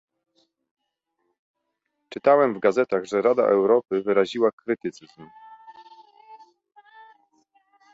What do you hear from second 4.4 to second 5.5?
krytycyzm